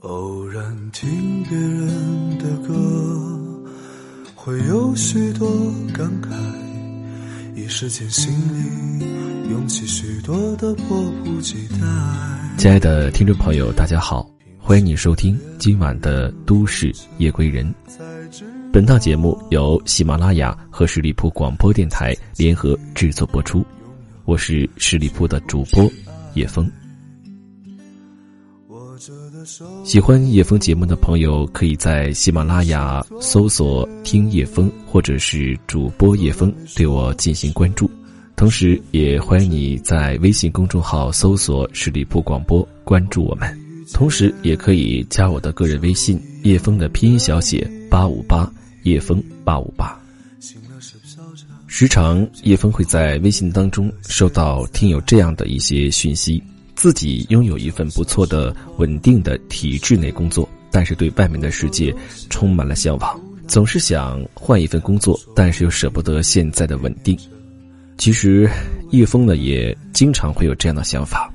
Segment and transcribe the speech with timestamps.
[0.00, 2.74] 偶然听别人的歌，
[4.34, 5.46] 会有许多
[5.92, 6.30] 感慨，
[7.54, 11.86] 一时间心里涌起许多的迫不及待。
[12.56, 14.26] 亲爱的听众朋友，大家好，
[14.58, 17.66] 欢迎你收听今晚的《都市夜归人》。
[18.72, 23.62] 本档节目由喜马拉雅和十里铺广播电台联合制作播出，
[24.24, 25.92] 我是十里铺的主播
[26.32, 26.66] 叶峰。
[29.82, 37.90] 喜欢叶枫节目的朋友，可以在喜马拉雅搜索“听叶枫”或者是主播叶枫，对我进行关注。
[38.36, 43.58] 同时，也欢迎你在微信公众号搜索“十里铺广播”，关注我们。
[43.94, 48.52] 同时，也可以加我的个人微信“叶枫”的拼音小写“八五八”，
[48.84, 49.98] 叶枫八五八。
[51.66, 56.42] 时常，叶枫会在微信当中收到听友这样的一些讯息。
[56.80, 61.94] 自己拥有一份不错的、稳定的体制内工作，但是对外面的世界
[62.30, 67.14] 充满了向往，总是想换一份工作，但是又舍不得现在的稳定。
[67.98, 68.48] 其实，
[68.92, 71.30] 叶峰呢也经常会有这样的想法。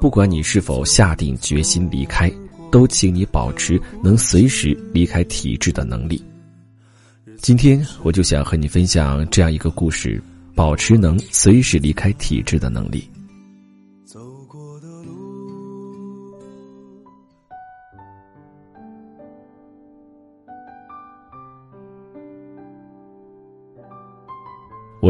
[0.00, 2.32] 不管你是否下定决心离开，
[2.72, 6.24] 都请你保持能随时离开体制的能力。
[7.42, 10.22] 今天我就想和你分享这样一个故事：
[10.54, 13.06] 保持能随时离开体制的能力。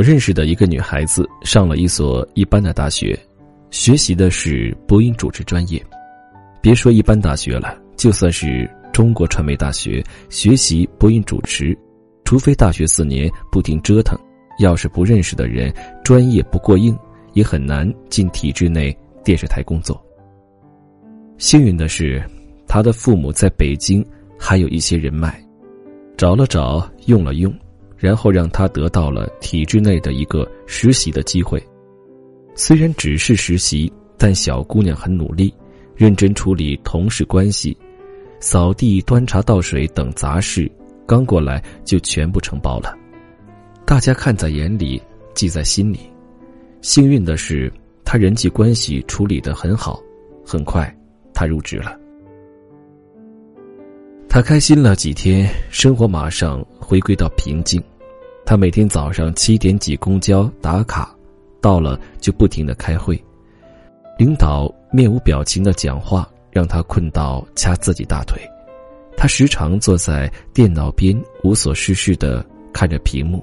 [0.06, 3.18] 认识的一个女孩子上了一所一般的大学，
[3.72, 5.84] 学习的是播音主持专业。
[6.60, 11.76] 别说一般大学了，就算是中国传媒大学学习播音主持，
[12.24, 14.16] 除非大学四年不停折腾，
[14.60, 16.96] 要是不认识的人，专业不过硬，
[17.32, 20.00] 也很难进体制内电视台工作。
[21.36, 22.22] 幸运的是，
[22.68, 24.06] 他的父母在北京
[24.38, 25.36] 还有一些人脉，
[26.16, 27.52] 找了找，用了用。
[27.96, 31.62] 然后让他得到了体制内的一个实习的机会，
[32.54, 35.52] 虽然只是实习，但小姑娘很努力，
[35.94, 37.76] 认真处理同事关系，
[38.40, 40.70] 扫地、端茶倒水等杂事，
[41.06, 42.94] 刚过来就全部承包了。
[43.84, 45.00] 大家看在眼里，
[45.34, 46.00] 记在心里。
[46.82, 47.72] 幸运的是，
[48.04, 50.00] 她人际关系处理的很好，
[50.44, 50.94] 很快，
[51.32, 51.98] 她入职了。
[54.36, 57.82] 他开心了几天，生活马上回归到平静。
[58.44, 61.16] 他每天早上七点挤公交打卡，
[61.58, 63.18] 到了就不停的开会。
[64.18, 68.38] 领导面无表情的讲话，让他困到掐自己大腿。
[69.16, 72.44] 他时常坐在电脑边无所事事的
[72.74, 73.42] 看着屏幕，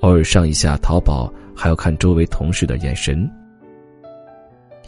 [0.00, 3.26] 偶尔上一下淘宝，还要看周围同事的眼神。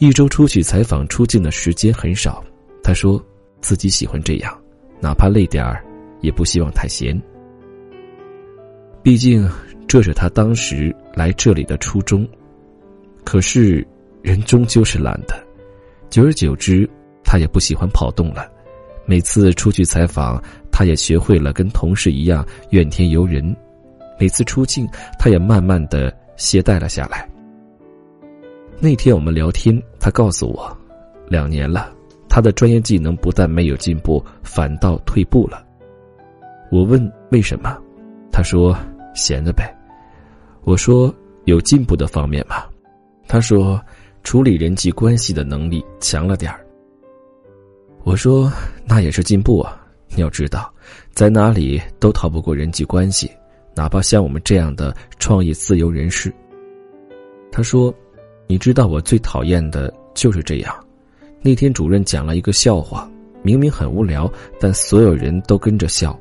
[0.01, 2.45] 一周出去采访出镜的时间很少，
[2.83, 3.19] 他说
[3.63, 4.55] 自己喜欢这样。
[5.05, 5.85] 哪怕累点儿，
[6.23, 7.15] 也不希望太闲。
[9.03, 9.47] 毕竟
[9.87, 12.27] 这是他当时来这里的初衷。
[13.23, 13.87] 可是
[14.23, 15.47] 人终究是懒的，
[16.09, 16.89] 久而久之，
[17.23, 18.51] 他也不喜欢跑动了。
[19.05, 20.43] 每次出去采访，
[20.73, 23.55] 他也学会了跟同事一样怨天尤人。
[24.19, 24.89] 每次出镜，
[25.19, 27.29] 他也慢慢的懈怠了下来。
[28.81, 30.75] 那天我们聊天，他告诉我，
[31.29, 31.93] 两年了。
[32.35, 35.65] 他的专业技能不但没有进步，反倒退步了。
[36.69, 37.01] 我问
[37.31, 37.79] 为什么，
[38.33, 38.77] 他说
[39.15, 39.73] 闲着呗。
[40.65, 41.15] 我说
[41.45, 42.65] 有进步的方面吗？
[43.29, 43.81] 他说
[44.25, 46.67] 处理人际关系的能力强了点儿。
[48.03, 48.53] 我说
[48.85, 49.81] 那也是进步啊！
[50.09, 50.75] 你要知道，
[51.13, 53.31] 在哪里都逃不过人际关系，
[53.77, 56.35] 哪怕像我们这样的创业自由人士。
[57.53, 57.95] 他说，
[58.49, 60.84] 你知道我最讨厌的就是这样。
[61.47, 63.07] 那天主任讲了一个笑话，
[63.43, 66.19] 明明很无聊，但所有人都跟着笑。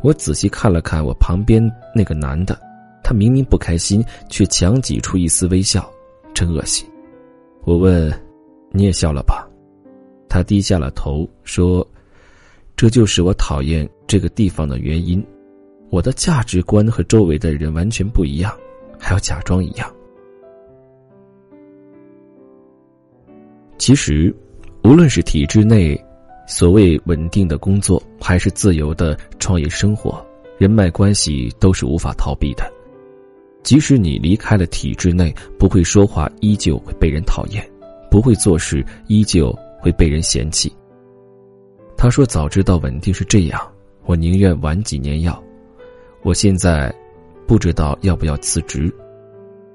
[0.00, 1.60] 我仔细看了看我旁边
[1.92, 2.56] 那个男的，
[3.02, 5.90] 他明明不开心，却强挤出一丝微笑，
[6.32, 6.88] 真恶心。
[7.64, 8.16] 我问
[8.70, 9.44] ：“你也笑了吧？”
[10.30, 11.84] 他低下了头说
[12.76, 15.20] ：“这就是我讨厌这个地方的原因。
[15.90, 18.56] 我的价值观和周围的人完全不一样，
[19.00, 19.92] 还要假装一样。”
[23.76, 24.32] 其实。
[24.82, 25.98] 无论是体制内
[26.46, 30.24] 所谓稳定的工作，还是自由的创业生活，
[30.58, 32.64] 人脉关系都是无法逃避的。
[33.62, 37.62] 即使你离开了体制内，不会说话，依旧会被人讨厌；
[38.10, 40.72] 不会做事，依旧会被人嫌弃。
[41.96, 43.60] 他说：“早知道稳定是这样，
[44.06, 45.40] 我宁愿晚几年要。
[46.22, 46.92] 我现在
[47.46, 48.92] 不知道要不要辞职，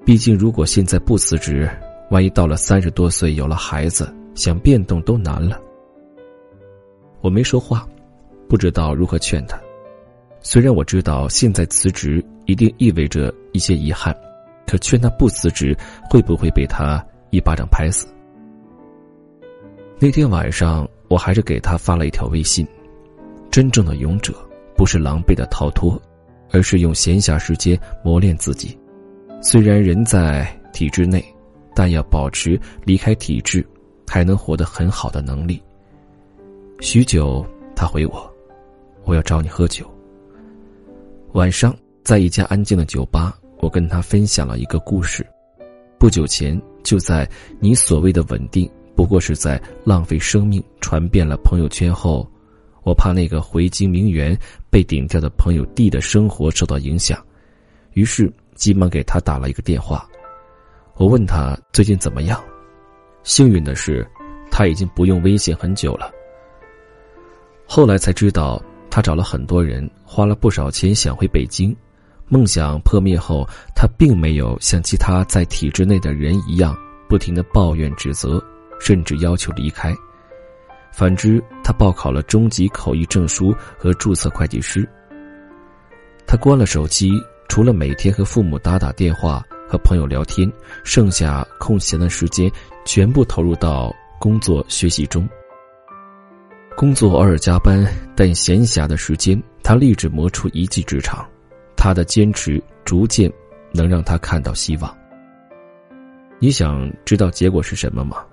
[0.04, 1.70] 毕竟如果现在不辞职，
[2.10, 5.60] 万一到了三十多岁有了孩子。”想变动都难了。
[7.22, 7.88] 我没说话，
[8.48, 9.60] 不知道如何劝他。
[10.42, 14.16] 虽然我知道现在辞职一定意味着一些遗憾，
[14.68, 15.76] 可劝他不辞职，
[16.08, 18.06] 会不会被他一巴掌拍死？
[19.98, 22.68] 那天晚上，我还是给他发了一条微信
[23.50, 24.34] ：“真正的勇者，
[24.76, 26.00] 不是狼狈的逃脱，
[26.52, 28.78] 而是用闲暇时间磨练自己。
[29.42, 31.24] 虽然人在体制内，
[31.74, 33.66] 但要保持离开体制
[34.08, 35.62] 还能活得很好的能力。”
[36.82, 38.34] 许久，他回我
[39.06, 39.90] ：“我要找你喝酒。”
[41.34, 45.26] 晚上，在一家安静的酒吧，我跟他分享了一个故事。
[45.98, 47.28] 不久前，就在
[47.60, 48.70] 你所谓的稳定。
[48.96, 52.26] 不过是在浪费生命，传遍了朋友圈后，
[52.84, 54.38] 我怕那个回京名媛
[54.70, 57.22] 被顶掉的朋友 D 的生活受到影响，
[57.92, 60.08] 于是急忙给他打了一个电话。
[60.96, 62.42] 我问他最近怎么样，
[63.26, 64.08] 幸运的是，
[64.50, 66.10] 他已经不用微信很久了。
[67.66, 71.76] 后来才知道，他找了很多人，花了不少钱想回北京，
[72.30, 73.46] 梦想破灭后，
[73.76, 76.74] 他并没有像其他在体制内的人一样，
[77.10, 78.42] 不停的抱怨指责。
[78.78, 79.96] 甚至要求离开。
[80.92, 84.88] 反之，他报考了中级口译证书和注册会计师。
[86.28, 87.14] 他关了手机，
[87.48, 90.52] 除了每天和父母打打电话、和朋友聊天，
[90.84, 92.52] 剩下空闲的时间
[92.86, 95.28] 全部投入到工作学习中。
[96.76, 97.86] 工作偶尔加班，
[98.16, 101.26] 但闲暇的时间，他立志磨出一技之长。
[101.78, 103.32] 他的坚持逐渐
[103.72, 104.98] 能让他看到希望。
[106.40, 108.26] 你想知道结果是什么吗？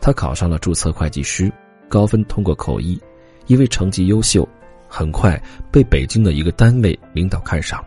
[0.00, 1.52] 他考上了注册会计师，
[1.88, 3.00] 高分通过口译，
[3.46, 4.48] 因为成绩优秀，
[4.88, 5.40] 很快
[5.70, 7.84] 被北京的一个单位领导看上。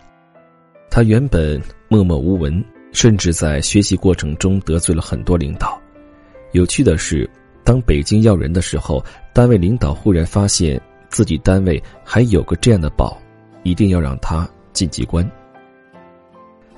[0.89, 5.79] 他原本默默无闻，甚至在学习过程中得罪了很多领导。
[6.51, 7.29] 有趣的是，
[7.63, 9.03] 当北京要人的时候，
[9.33, 13.17] 单位领导忽然发现自己单位还有个这样的宝，
[13.63, 15.29] 一定要让他进机关。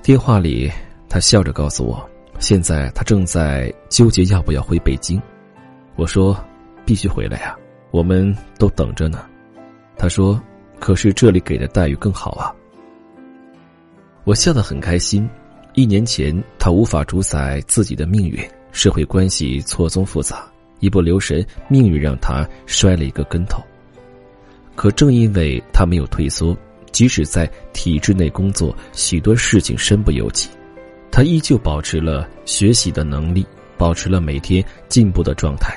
[0.04, 0.70] 电话里，
[1.08, 2.10] 他笑着告诉我，
[2.40, 5.22] 现在他正在纠结要不要回北京。
[5.96, 6.38] 我说
[6.86, 7.56] ：“必须回来呀，
[7.92, 9.26] 我们都等着呢。”
[9.96, 10.42] 他说
[10.80, 12.52] ：“可是这里给的待遇更好啊。”
[14.26, 15.30] 我笑得很开心。
[15.74, 18.40] 一年前，他无法主宰自己的命运，
[18.72, 20.46] 社会关系错综复杂，
[20.80, 23.64] 一不留神，命运让他摔了一个跟头。
[24.76, 26.56] 可正因为他没有退缩，
[26.92, 30.50] 即使在体制内工作，许多事情身不由己，
[31.10, 33.46] 他依旧保持了学习的能力。
[33.78, 35.76] 保持了每天进步的状态，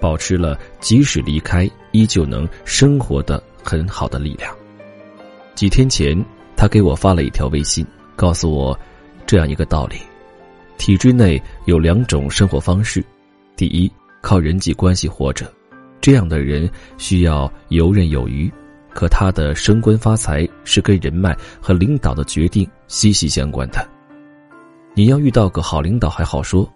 [0.00, 4.50] 保持了即使离开依旧能生活的很好的力量。
[5.54, 6.24] 几天前，
[6.56, 7.86] 他给我发了一条微信，
[8.16, 8.80] 告诉我
[9.26, 9.96] 这样一个道理：
[10.78, 13.04] 体制内有两种生活方式，
[13.56, 13.90] 第一，
[14.20, 15.52] 靠人际关系活着，
[16.00, 18.52] 这样的人需要游刃有余，
[18.92, 23.86] 可他的升官发财是跟人脉和领导的决定息息相关的。
[24.94, 26.70] 你要遇到个好领导还好说。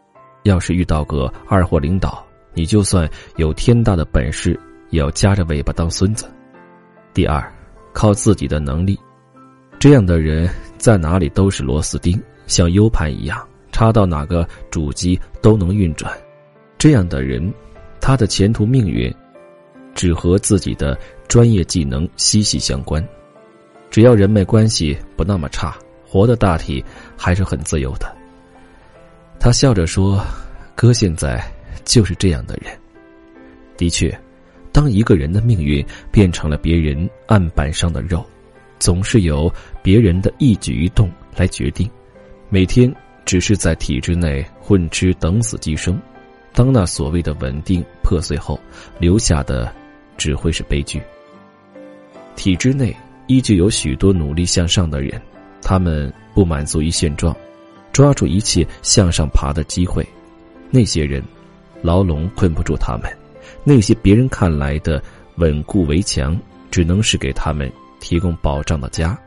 [0.44, 2.24] 要是遇到个二货领导，
[2.54, 4.58] 你就算有天大的本事，
[4.88, 6.30] 也要夹着尾巴当孙子。
[7.12, 7.52] 第二，
[7.92, 8.98] 靠自己的能力，
[9.80, 10.48] 这样的人
[10.78, 12.18] 在哪里都是螺丝钉，
[12.48, 16.12] 像 U 盘一样，插到哪个主机都能运转。
[16.76, 17.54] 这样的人，
[18.00, 19.14] 他的前途命运，
[19.94, 20.98] 只和自己的
[21.28, 23.06] 专业技能息息相关。
[23.90, 26.84] 只要人脉关系不那么差，活的大体
[27.16, 28.12] 还是很自由的。
[29.40, 30.20] 他笑着说
[30.74, 31.40] ：“哥现在
[31.84, 32.76] 就是这样的人。
[33.76, 34.16] 的确，
[34.72, 38.24] 当一个人的命运变成了别人案板上的肉，
[38.78, 41.88] 总是由别人的一举一动来决定。
[42.50, 42.92] 每天
[43.24, 46.00] 只是在体制内混吃等死寄生，
[46.52, 48.58] 当那所谓的稳定破碎后，
[48.98, 49.70] 留下的
[50.16, 51.00] 只会是悲剧。
[52.36, 52.94] 体制内
[53.26, 55.20] 依旧有许多努力向上的人，
[55.60, 57.36] 他们不满足于现状。”
[57.90, 60.06] 抓住一切向上爬的机会，
[60.70, 61.20] 那些人，
[61.82, 63.10] 牢笼困不住他们；
[63.64, 65.02] 那些别人看来的
[65.36, 66.38] 稳固围墙，
[66.70, 69.18] 只能是给他们提供保障的家。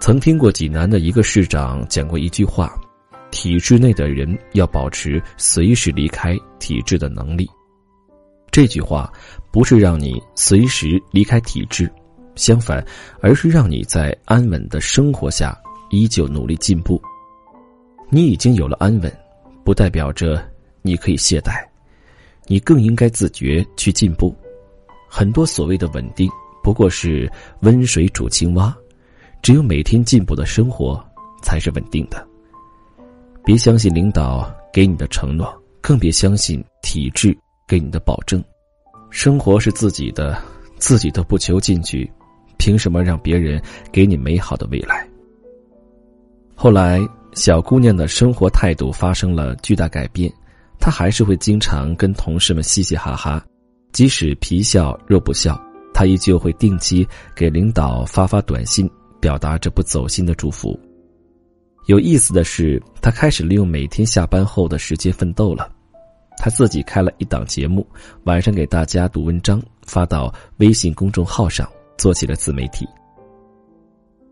[0.00, 2.72] 曾听过济南的一个市长讲过一句话
[3.30, 7.48] ：“体制内的人要保持随时离开体制的能力。”
[8.52, 9.12] 这句话
[9.50, 11.90] 不是让你随时离开体制，
[12.36, 12.84] 相反，
[13.20, 15.56] 而是让你在安稳的生活下。
[15.90, 17.00] 依旧努力进步。
[18.10, 19.18] 你已经有了安稳，
[19.64, 20.44] 不代表着
[20.82, 21.64] 你可以懈怠，
[22.48, 24.34] 你更应该自觉去进步。
[25.08, 26.28] 很多所谓的稳定，
[26.60, 28.76] 不过是温水煮青蛙。
[29.42, 31.02] 只有每天进步的生活，
[31.42, 32.26] 才是稳定的。
[33.44, 38.42] 别相信领导给你的承诺，更别相信体制给你的保证。
[39.10, 40.36] 生活是自己的，
[40.78, 42.10] 自己都不求进取，
[42.58, 43.62] 凭什么让别人
[43.92, 45.08] 给你美好的未来？
[46.56, 47.00] 后来，
[47.34, 50.32] 小姑娘的生活态度发生了巨大改变，
[50.80, 53.44] 她还是会经常跟同事们嘻嘻哈哈，
[53.92, 55.60] 即使皮笑肉不笑，
[55.94, 60.78] 她依旧会定期给领导发发短信，表达着不走心的祝福。
[61.86, 65.70] 有意思的是，他开始利用每天下班后的时间奋斗了。
[66.38, 67.86] 他自己开了一档节目，
[68.24, 72.86] 晚上给大家读文章，发到微信公众号上，做起了自媒体。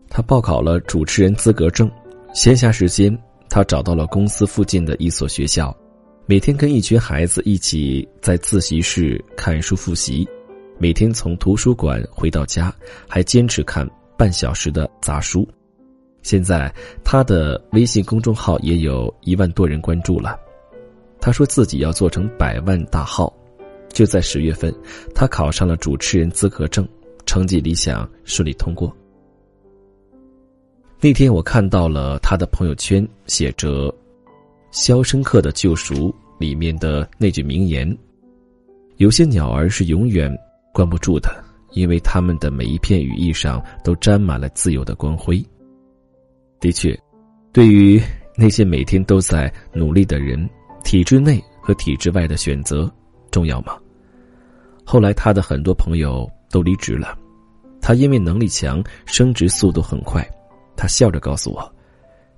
[0.09, 1.89] 他报考了主持人资格证。
[2.33, 3.17] 闲暇时间，
[3.49, 5.75] 他找到了公司附近的一所学校，
[6.25, 10.27] 每天跟一群孩子一起在自习室看书复习。
[10.77, 12.71] 每天从图书馆回到家，
[13.07, 15.47] 还坚持看半小时的杂书。
[16.21, 20.39] 现在他的微信公众号也有一万多人关注了。
[21.21, 23.31] 他说自己要做成百万大号。
[23.89, 24.75] 就在十月份，
[25.13, 26.85] 他考上了主持人资格证，
[27.25, 28.93] 成绩理想，顺利通过。
[30.99, 33.87] 那天我看到了他的朋友圈，写着
[34.71, 37.97] 《肖申克的救赎》里面的那句名言
[38.97, 40.29] ：“有些鸟儿是永远
[40.73, 41.44] 关不住的，
[41.75, 45.39] 因为他们的每一片羽翼上都沾满了自由的光辉。”
[46.59, 46.99] 的确，
[47.53, 48.01] 对于
[48.35, 50.49] 那些每天都在努力的人，
[50.83, 52.91] 体制内和体制外的选择
[53.29, 53.77] 重要吗？
[54.83, 57.17] 后来，他的很多朋友都离职了，
[57.81, 60.27] 他因为能力强，升职速度很快。
[60.75, 61.73] 他笑着告诉我：“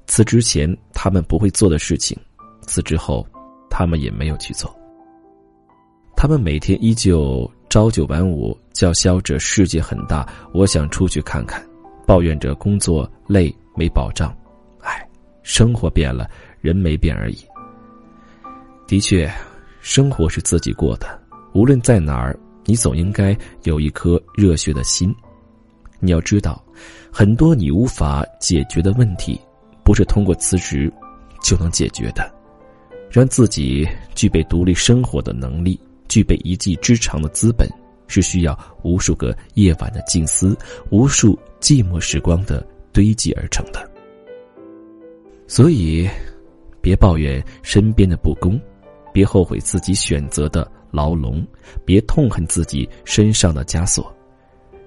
[0.08, 2.18] 辞职前他们不会做的事情，
[2.62, 3.26] 辞职后
[3.70, 4.74] 他们也没有去做。
[6.16, 11.60] 他们每天依旧朝九晚五，叫嚣着世界很大，我想出去看看，
[12.06, 14.32] 抱怨着工作累没保障。
[14.82, 15.04] 唉，
[15.42, 16.30] 生活变了，
[16.62, 17.38] 人没变而已。
[18.86, 19.28] 的确，
[19.82, 21.20] 生活是自己过的，
[21.56, 25.12] 无论在哪儿，你总应该有一颗热血的心。
[26.00, 26.64] 你要知道。”
[27.12, 29.42] 很多你无法解决的问题，
[29.84, 30.94] 不是通过辞职
[31.42, 32.32] 就能解决的。
[33.10, 37.68] 让自己具备独立生活的能力，具备一技之长的资本，
[38.08, 40.58] 是需要无数个夜晚的静思，
[40.90, 43.90] 无数寂寞时光的堆积而成的。
[45.48, 46.10] 所以，
[46.82, 48.60] 别抱怨身边的不公，
[49.14, 51.46] 别后悔自己选择的牢笼，
[51.86, 54.14] 别痛恨自己身上的枷锁。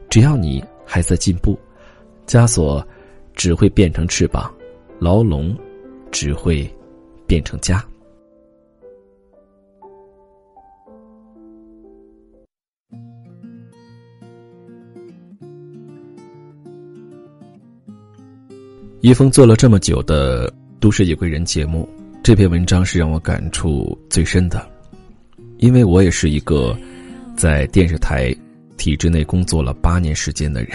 [0.09, 1.59] 只要你还在进步。
[2.27, 2.87] 枷锁
[3.35, 4.55] 只会变成翅膀，
[5.00, 5.57] 牢笼
[6.12, 6.73] 只会
[7.27, 7.85] 变成家。
[19.02, 20.47] 一封做了这么久的
[20.78, 21.88] 《都市夜归人》节目，
[22.23, 24.69] 这篇文章是让我感触最深的，
[25.57, 26.76] 因为我也是一个
[27.35, 28.30] 在电视台
[28.76, 30.73] 体制内工作了八年时间的人。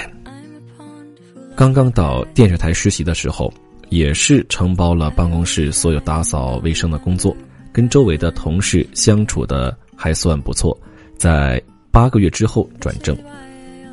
[1.56, 3.54] 刚刚到电视台实习的时候，
[3.90, 7.38] 也是承包了办公室所有打扫卫生的工作，
[7.72, 10.76] 跟周围的同事相处的还算不错。
[11.16, 13.16] 在八个月之后转正，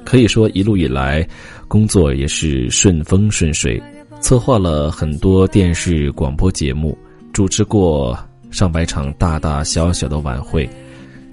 [0.06, 1.22] 可以说一路以来，
[1.68, 3.80] 工作也是顺风顺水，
[4.22, 6.96] 策划了很多电视广播节目，
[7.32, 8.16] 主持过
[8.52, 10.66] 上百场大大小小的晚会，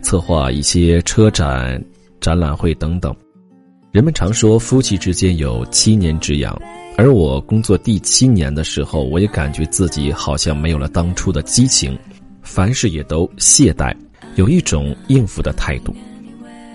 [0.01, 1.81] 策划一些车展、
[2.19, 3.15] 展览会等等。
[3.91, 6.59] 人们常说夫妻之间有七年之痒，
[6.97, 11.97] 而我工作第七年的时候，我也感觉自己好像没有了当初的激情，
[12.41, 13.95] 凡事也都懈怠，
[14.35, 15.95] 有一种应付的态度。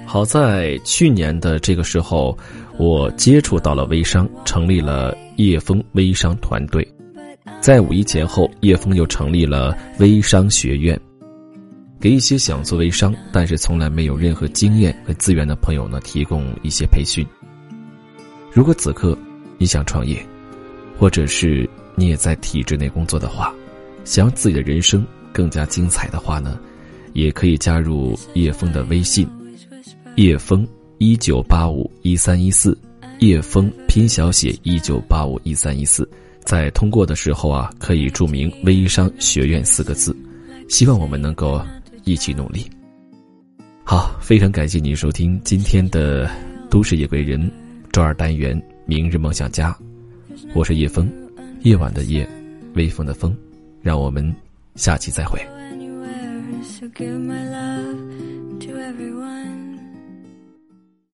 [0.07, 2.39] 好在去年的这个时候，
[2.79, 6.87] 我接触到了微商，成立了叶枫微商团队。
[7.61, 10.99] 在五一前后，叶枫又成立了微商学院。
[12.01, 17.27] 给一些想做微商但是从来没有任何经验和资源的朋友呢提供一些培训。
[18.53, 19.17] 如果此刻
[19.57, 20.23] 你想创业，
[20.99, 23.55] 或者是你也在体制内工作的话，
[24.05, 26.59] 想让自己的人生更加精彩的话呢，
[27.15, 29.27] 也可以加入叶枫的微信，
[30.17, 30.67] 叶枫
[30.99, 32.77] 一九八五一三一四，
[33.21, 36.09] 叶枫拼小写一九八五一三一四，
[36.45, 40.17] 在通过的时候啊，可以注明“微商学院”四个字，
[40.69, 41.61] 希望我们能够。
[42.07, 42.71] 一起努力。
[43.83, 46.27] 好，非常感谢您收听今天的
[46.69, 47.41] 《都市夜归人》
[47.91, 49.73] 周二单元《明日梦想家》，
[50.55, 51.11] 我是叶枫，
[51.63, 52.29] 夜晚的夜，
[52.75, 53.35] 微风的风，
[53.81, 54.37] 让我们
[54.75, 55.41] 下期再会。